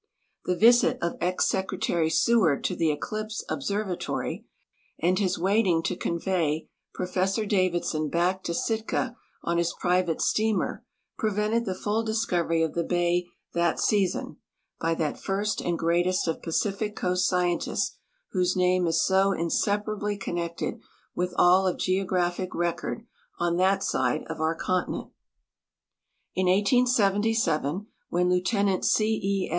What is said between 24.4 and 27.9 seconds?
our continent. In 1S77,